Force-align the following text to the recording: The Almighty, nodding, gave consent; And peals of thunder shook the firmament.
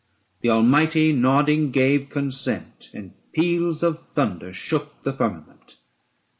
The 0.39 0.49
Almighty, 0.49 1.13
nodding, 1.13 1.69
gave 1.69 2.09
consent; 2.09 2.89
And 2.91 3.13
peals 3.33 3.83
of 3.83 3.99
thunder 3.99 4.51
shook 4.51 5.03
the 5.03 5.13
firmament. 5.13 5.75